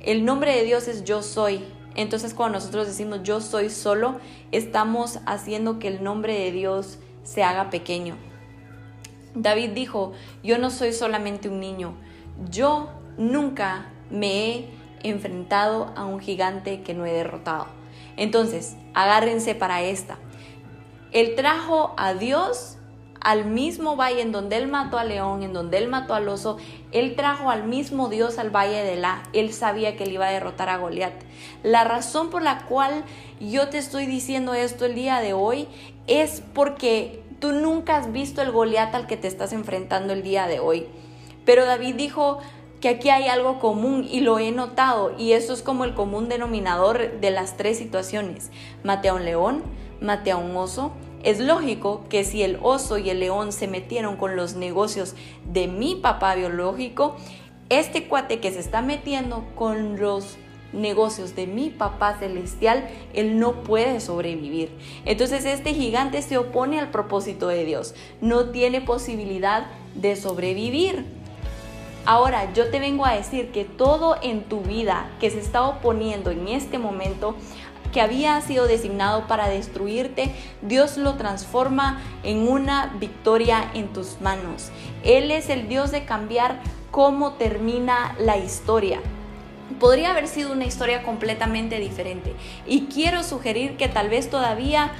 [0.00, 1.64] El nombre de Dios es yo soy.
[1.94, 4.18] Entonces cuando nosotros decimos yo soy solo,
[4.50, 8.16] estamos haciendo que el nombre de Dios se haga pequeño.
[9.34, 11.94] David dijo, yo no soy solamente un niño,
[12.50, 14.68] yo nunca me he
[15.02, 17.66] enfrentado a un gigante que no he derrotado.
[18.16, 20.18] Entonces, agárrense para esta.
[21.12, 22.78] Él trajo a Dios
[23.22, 26.56] al mismo valle en donde él mató al león, en donde él mató al oso,
[26.90, 29.22] él trajo al mismo Dios al valle de La.
[29.32, 31.14] Él sabía que él iba a derrotar a Goliat.
[31.62, 33.04] La razón por la cual
[33.40, 35.68] yo te estoy diciendo esto el día de hoy
[36.06, 40.48] es porque tú nunca has visto el Goliat al que te estás enfrentando el día
[40.48, 40.86] de hoy.
[41.44, 42.38] Pero David dijo
[42.80, 46.28] que aquí hay algo común y lo he notado y eso es como el común
[46.28, 48.50] denominador de las tres situaciones.
[48.82, 49.62] Maté a un león,
[50.00, 54.16] maté a un oso es lógico que si el oso y el león se metieron
[54.16, 57.16] con los negocios de mi papá biológico,
[57.68, 60.36] este cuate que se está metiendo con los
[60.72, 64.70] negocios de mi papá celestial, él no puede sobrevivir.
[65.04, 71.04] Entonces este gigante se opone al propósito de Dios, no tiene posibilidad de sobrevivir.
[72.04, 76.32] Ahora yo te vengo a decir que todo en tu vida que se está oponiendo
[76.32, 77.36] en este momento
[77.92, 84.70] que había sido designado para destruirte, Dios lo transforma en una victoria en tus manos.
[85.04, 89.00] Él es el Dios de cambiar cómo termina la historia.
[89.78, 92.34] Podría haber sido una historia completamente diferente
[92.66, 94.92] y quiero sugerir que tal vez todavía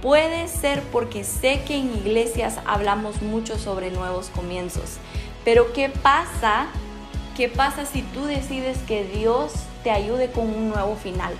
[0.00, 4.98] puede ser porque sé que en iglesias hablamos mucho sobre nuevos comienzos.
[5.44, 6.66] Pero ¿qué pasa?
[7.36, 9.52] ¿Qué pasa si tú decides que Dios
[9.82, 11.32] te ayude con un nuevo final?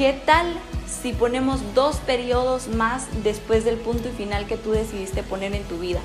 [0.00, 0.46] ¿Qué tal
[0.88, 5.62] si ponemos dos periodos más después del punto y final que tú decidiste poner en
[5.64, 6.00] tu vida?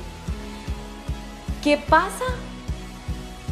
[1.63, 2.25] ¿Qué pasa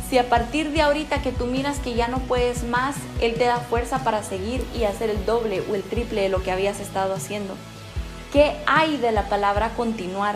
[0.09, 3.45] si a partir de ahorita que tú miras que ya no puedes más, Él te
[3.45, 6.81] da fuerza para seguir y hacer el doble o el triple de lo que habías
[6.81, 7.55] estado haciendo?
[8.33, 10.35] ¿Qué hay de la palabra continuar?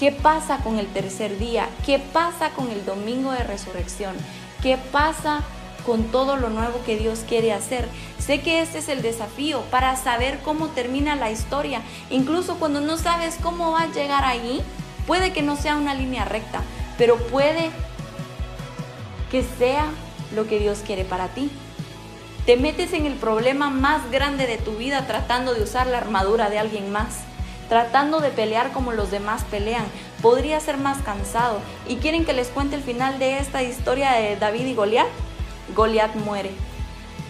[0.00, 1.68] ¿Qué pasa con el tercer día?
[1.84, 4.16] ¿Qué pasa con el domingo de resurrección?
[4.60, 5.44] ¿Qué pasa
[5.86, 7.88] con todo lo nuevo que Dios quiere hacer.
[8.18, 11.80] Sé que este es el desafío para saber cómo termina la historia.
[12.10, 14.60] Incluso cuando no sabes cómo va a llegar ahí,
[15.06, 16.62] puede que no sea una línea recta,
[16.98, 17.70] pero puede
[19.30, 19.86] que sea
[20.34, 21.50] lo que Dios quiere para ti.
[22.46, 26.50] Te metes en el problema más grande de tu vida tratando de usar la armadura
[26.50, 27.20] de alguien más,
[27.68, 29.84] tratando de pelear como los demás pelean.
[30.20, 31.60] Podría ser más cansado.
[31.88, 35.06] ¿Y quieren que les cuente el final de esta historia de David y Goliat?
[35.74, 36.50] Goliat muere.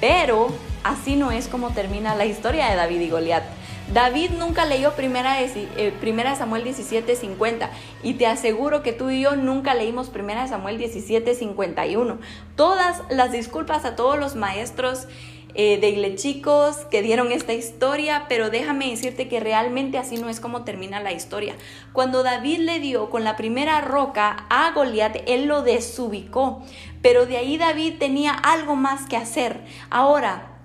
[0.01, 0.49] Pero
[0.85, 3.45] así no es como termina la historia de David y Goliat.
[3.93, 7.71] David nunca leyó primera, eh, primera Samuel 17:50
[8.03, 12.19] y te aseguro que tú y yo nunca leímos primera Samuel 17:51.
[12.57, 15.07] Todas las disculpas a todos los maestros
[15.57, 20.29] eh, de Ile Chicos que dieron esta historia, pero déjame decirte que realmente así no
[20.29, 21.57] es como termina la historia.
[21.93, 26.63] Cuando David le dio con la primera roca a Goliat, él lo desubicó,
[27.01, 29.65] pero de ahí David tenía algo más que hacer.
[29.91, 30.59] Ahora,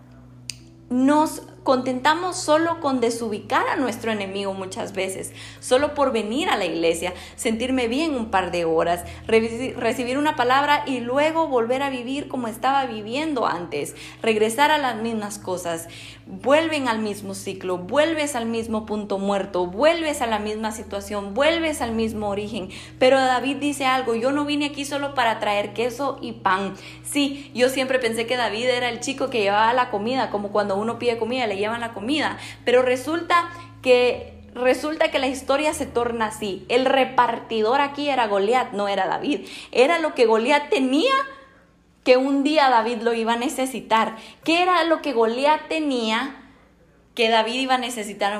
[0.89, 6.65] nos contentamos solo con desubicar a nuestro enemigo muchas veces, solo por venir a la
[6.65, 12.27] iglesia, sentirme bien un par de horas, recibir una palabra y luego volver a vivir
[12.27, 15.87] como estaba viviendo antes, regresar a las mismas cosas,
[16.25, 21.81] vuelven al mismo ciclo, vuelves al mismo punto muerto, vuelves a la misma situación, vuelves
[21.81, 22.69] al mismo origen.
[22.99, 26.75] Pero David dice algo, yo no vine aquí solo para traer queso y pan.
[27.03, 30.75] Sí, yo siempre pensé que David era el chico que llevaba la comida, como cuando
[30.75, 33.49] uno pide comida, le llevan la comida, pero resulta
[33.81, 36.65] que resulta que la historia se torna así.
[36.69, 39.47] El repartidor aquí era Goliat, no era David.
[39.71, 41.13] Era lo que Goliat tenía
[42.03, 44.15] que un día David lo iba a necesitar.
[44.43, 46.37] ¿Qué era lo que Goliat tenía
[47.15, 48.39] que David iba a necesitar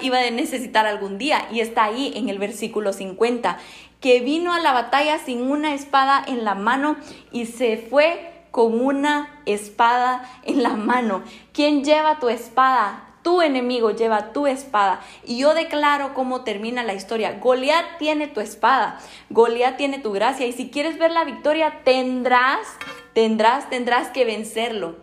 [0.00, 3.58] iba a necesitar algún día y está ahí en el versículo 50
[4.00, 6.96] que vino a la batalla sin una espada en la mano
[7.32, 11.22] y se fue con una espada en la mano.
[11.52, 13.08] ¿Quién lleva tu espada?
[13.22, 15.00] Tu enemigo lleva tu espada.
[15.24, 17.38] Y yo declaro cómo termina la historia.
[17.40, 19.00] Goliat tiene tu espada.
[19.30, 20.46] Goliat tiene tu gracia.
[20.46, 22.66] Y si quieres ver la victoria, tendrás,
[23.14, 24.96] tendrás, tendrás que vencerlo.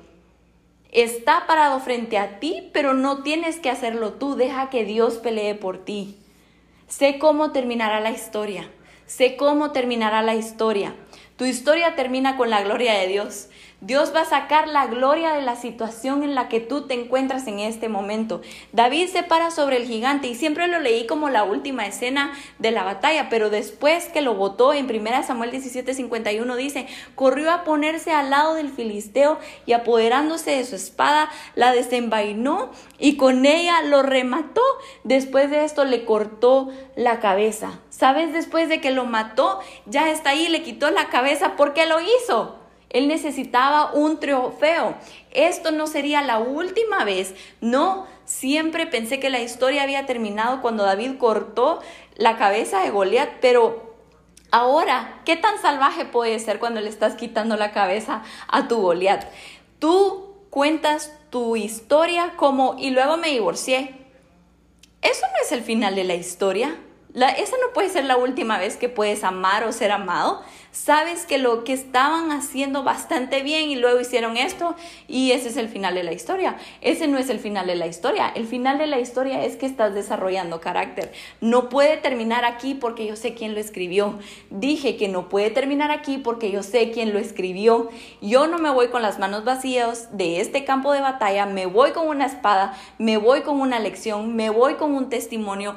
[0.92, 4.36] Está parado frente a ti, pero no tienes que hacerlo tú.
[4.36, 6.18] Deja que Dios pelee por ti.
[6.88, 8.70] Sé cómo terminará la historia.
[9.06, 10.94] Sé cómo terminará la historia.
[11.40, 13.48] Tu historia termina con la gloria de Dios.
[13.82, 17.48] Dios va a sacar la gloria de la situación en la que tú te encuentras
[17.48, 18.42] en este momento.
[18.74, 22.72] David se para sobre el gigante y siempre lo leí como la última escena de
[22.72, 28.12] la batalla, pero después que lo votó en 1 Samuel 17:51 dice, corrió a ponerse
[28.12, 34.02] al lado del filisteo y apoderándose de su espada, la desenvainó y con ella lo
[34.02, 34.62] remató.
[35.06, 37.80] Después de esto le cortó la cabeza.
[37.90, 38.34] ¿Sabes?
[38.34, 41.56] Después de que lo mató, ya está ahí, le quitó la cabeza.
[41.56, 42.59] ¿Por qué lo hizo?
[42.90, 44.96] Él necesitaba un trofeo.
[45.32, 47.36] Esto no sería la última vez.
[47.62, 51.82] No, siempre pensé que la historia había terminado cuando David cortó
[52.16, 53.96] la cabeza de Goliat, pero
[54.52, 59.26] ahora, ¿qué tan salvaje puede ser cuando le estás quitando la cabeza a tu Goliat?
[59.78, 63.96] Tú cuentas tu historia como y luego me divorcié.
[65.02, 66.76] Eso no es el final de la historia.
[67.14, 71.38] Esa no puede ser la última vez que puedes amar o ser amado sabes que
[71.38, 74.76] lo que estaban haciendo bastante bien y luego hicieron esto
[75.08, 76.58] y ese es el final de la historia.
[76.82, 78.32] Ese no es el final de la historia.
[78.36, 81.12] El final de la historia es que estás desarrollando carácter.
[81.42, 84.20] No puede terminar aquí porque yo sé quién lo escribió.
[84.50, 87.90] Dije que no puede terminar aquí porque yo sé quién lo escribió.
[88.22, 91.92] Yo no me voy con las manos vacías de este campo de batalla, me voy
[91.92, 95.76] con una espada, me voy con una lección, me voy con un testimonio.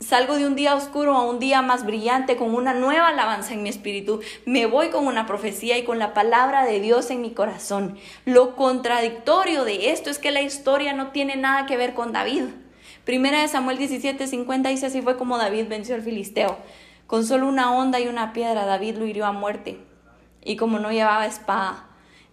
[0.00, 3.62] Salgo de un día oscuro a un día más brillante con una nueva alabanza en
[3.62, 7.30] mi espíritu me voy con una profecía y con la palabra de Dios en mi
[7.32, 7.98] corazón.
[8.24, 12.44] Lo contradictorio de esto es que la historia no tiene nada que ver con David.
[13.04, 16.58] Primera de Samuel 17, 50 dice así fue como David venció al filisteo.
[17.06, 19.78] Con solo una onda y una piedra David lo hirió a muerte.
[20.44, 21.86] Y como no llevaba espada,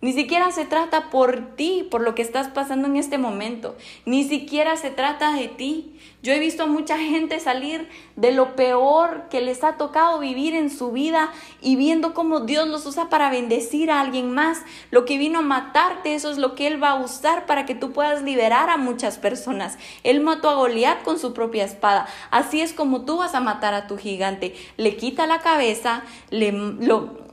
[0.04, 3.78] ni siquiera se trata por ti, por lo que estás pasando en este momento.
[4.06, 5.98] Ni siquiera se trata de ti.
[6.24, 10.56] Yo he visto a mucha gente salir de lo peor que les ha tocado vivir
[10.56, 14.62] en su vida y viendo cómo Dios los usa para bendecir a alguien más.
[14.90, 17.76] Lo que vino a matarte, eso es lo que Él va a usar para que
[17.76, 19.78] tú puedas liberar a muchas personas.
[20.04, 22.08] Él mató a Goliat con su propia espada.
[22.32, 24.56] Así es como tú vas a matar a tu gigante.
[24.78, 26.54] Le quita la cabeza, le,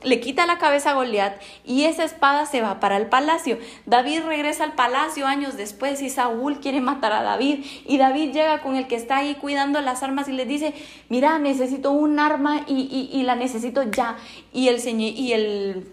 [0.03, 3.57] le quita la cabeza a Goliat y esa espada se va para el palacio.
[3.85, 8.61] David regresa al palacio años después y Saúl quiere matar a David y David llega
[8.61, 10.73] con el que está ahí cuidando las armas y le dice,
[11.09, 14.17] mira, necesito un arma y, la necesito ya.
[14.53, 15.87] Y el señor, y el,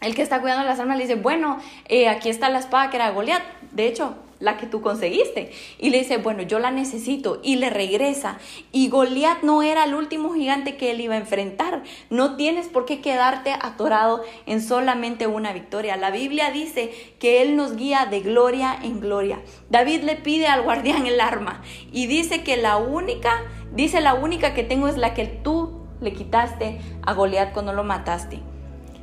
[0.00, 2.96] el que está cuidando las armas le dice, bueno, eh, aquí está la espada que
[2.96, 3.42] era Goliat.
[3.72, 5.52] De hecho, la que tú conseguiste.
[5.78, 7.40] Y le dice, bueno, yo la necesito.
[7.42, 8.38] Y le regresa.
[8.72, 11.84] Y Goliat no era el último gigante que él iba a enfrentar.
[12.10, 15.96] No tienes por qué quedarte atorado en solamente una victoria.
[15.96, 19.40] La Biblia dice que Él nos guía de gloria en gloria.
[19.70, 24.54] David le pide al guardián el arma y dice que la única, dice la única
[24.54, 28.40] que tengo es la que tú le quitaste a Goliat cuando lo mataste.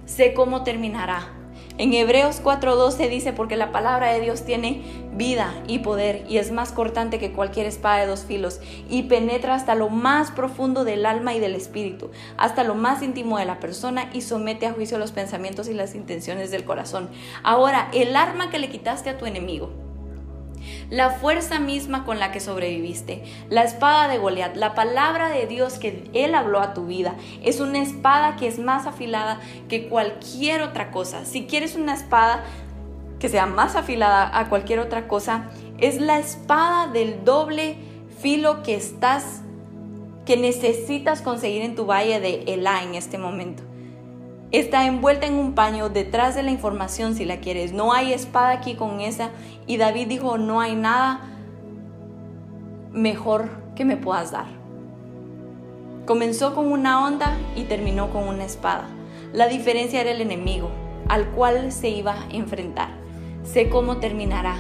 [0.06, 1.39] Sé cómo terminará
[1.80, 4.82] En Hebreos 4:12 dice, porque la palabra de Dios tiene
[5.14, 9.56] vida y poder y es más cortante que cualquier espada de dos filos y penetra
[9.56, 13.62] hasta lo más profundo del alma y del espíritu, hasta lo más íntimo de la
[13.62, 17.08] persona y somete a juicio los pensamientos y las intenciones del corazón.
[17.44, 19.70] Ahora, el arma que le quitaste a tu enemigo,
[20.90, 25.78] la fuerza misma con la que sobreviviste, la espada de Goliat, la palabra de Dios
[25.78, 30.62] que Él habló a tu vida, es una espada que es más afilada que cualquier
[30.62, 31.26] otra cosa.
[31.26, 32.44] Si quieres una espada
[33.20, 37.78] que sea más afilada a cualquier otra cosa, es la espada del doble
[38.20, 39.42] filo que estás,
[40.26, 43.69] que necesitas conseguir en tu valle de Elá en este momento
[44.52, 47.74] está envuelta en un paño detrás de la información si la quieres.
[47.74, 49.30] No hay espada aquí con esa.
[49.68, 51.22] Y David dijo, no hay nada
[52.92, 54.48] mejor que me puedas dar.
[56.06, 58.88] Comenzó con una onda y terminó con una espada.
[59.32, 60.72] La diferencia era el enemigo
[61.08, 62.90] al cual se iba a enfrentar.
[63.44, 64.58] Sé cómo terminará.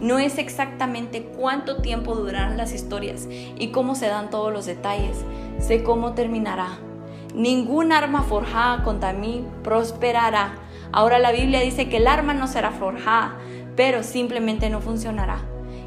[0.00, 5.16] No es exactamente cuánto tiempo durarán las historias y cómo se dan todos los detalles.
[5.60, 6.78] Sé cómo terminará
[7.34, 10.54] Ningún arma forjada contra mí prosperará.
[10.92, 13.38] Ahora la Biblia dice que el arma no será forjada,
[13.74, 15.38] pero simplemente no funcionará.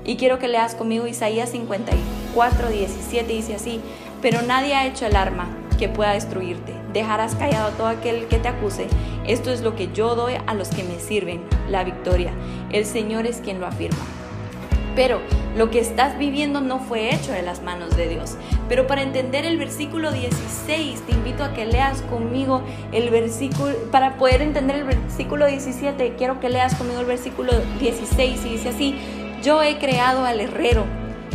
[0.04, 3.80] Y quiero que leas conmigo Isaías 54, 17, dice así,
[4.22, 6.74] pero nadie ha hecho el arma que pueda destruirte.
[6.93, 8.88] Dejarás callado a todo aquel que te acuse.
[9.28, 12.32] Esto es lo que yo doy a los que me sirven, la victoria.
[12.72, 14.04] El Señor es quien lo afirma.
[14.96, 15.22] Pero
[15.56, 18.38] lo que estás viviendo no fue hecho de las manos de Dios.
[18.70, 24.18] Pero para entender el versículo 16, te invito a que leas conmigo el versículo, para
[24.18, 28.96] poder entender el versículo 17, quiero que leas conmigo el versículo 16 y dice así,
[29.43, 30.86] yo he creado al herrero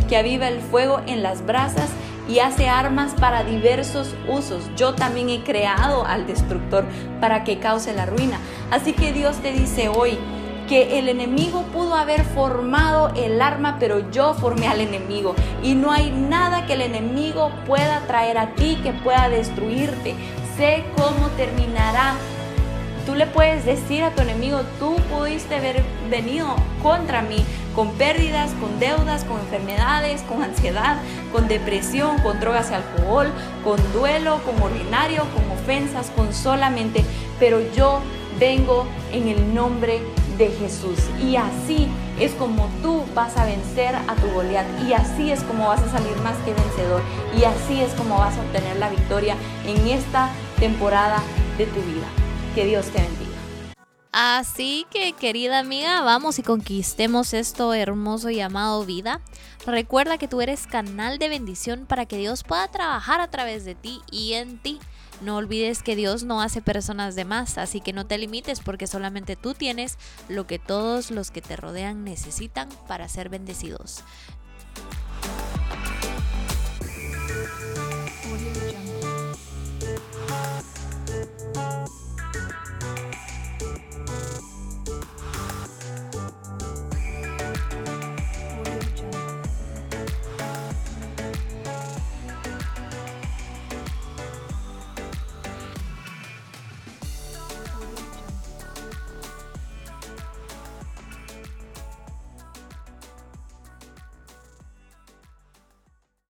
[0.09, 1.89] que aviva el fuego en las brasas
[2.27, 4.69] y hace armas para diversos usos.
[4.75, 6.85] Yo también he creado al destructor
[7.19, 8.39] para que cause la ruina.
[8.71, 10.17] Así que Dios te dice hoy,
[10.71, 15.35] que el enemigo pudo haber formado el arma, pero yo formé al enemigo.
[15.61, 20.15] Y no hay nada que el enemigo pueda traer a ti que pueda destruirte.
[20.55, 22.13] Sé cómo terminará.
[23.05, 26.47] Tú le puedes decir a tu enemigo, tú pudiste haber venido
[26.81, 27.43] contra mí
[27.75, 30.95] con pérdidas, con deudas, con enfermedades, con ansiedad,
[31.33, 33.27] con depresión, con drogas y alcohol,
[33.65, 37.03] con duelo, con ordinario, con ofensas, con solamente,
[37.41, 37.99] pero yo
[38.39, 40.97] vengo en el nombre de Jesús.
[41.21, 41.87] Y así
[42.19, 44.65] es como tú vas a vencer a tu Goliat.
[44.87, 47.01] Y así es como vas a salir más que vencedor.
[47.37, 49.35] Y así es como vas a obtener la victoria
[49.65, 50.29] en esta
[50.59, 51.21] temporada
[51.57, 52.07] de tu vida.
[52.55, 53.31] Que Dios te bendiga.
[54.13, 59.21] Así que querida amiga, vamos y conquistemos esto hermoso llamado vida.
[59.65, 63.73] Recuerda que tú eres canal de bendición para que Dios pueda trabajar a través de
[63.73, 64.79] ti y en ti.
[65.21, 68.87] No olvides que Dios no hace personas de más, así que no te limites porque
[68.87, 69.97] solamente tú tienes
[70.27, 74.03] lo que todos los que te rodean necesitan para ser bendecidos.